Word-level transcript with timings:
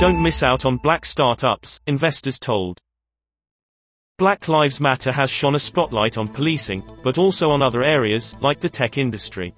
Don't 0.00 0.22
miss 0.22 0.42
out 0.42 0.64
on 0.64 0.78
black 0.78 1.04
startups, 1.04 1.78
investors 1.86 2.38
told. 2.38 2.78
Black 4.16 4.48
Lives 4.48 4.80
Matter 4.80 5.12
has 5.12 5.30
shone 5.30 5.56
a 5.56 5.60
spotlight 5.60 6.16
on 6.16 6.26
policing, 6.26 6.82
but 7.04 7.18
also 7.18 7.50
on 7.50 7.60
other 7.60 7.82
areas, 7.82 8.34
like 8.40 8.60
the 8.60 8.68
tech 8.70 8.96
industry. 8.96 9.54